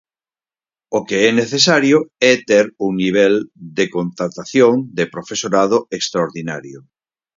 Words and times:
O 0.97 0.99
que 1.07 1.17
é 1.29 1.31
necesario 1.41 1.97
é 2.31 2.33
ter 2.49 2.65
un 2.85 2.91
nivel 3.03 3.33
de 3.77 3.85
contratación 3.95 4.73
de 4.97 5.05
profesorado 5.15 5.77
extraordinario. 5.97 6.79